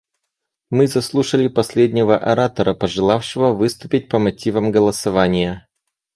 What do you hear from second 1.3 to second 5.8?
последнего оратора, пожелавшего выступить по мотивам голосования.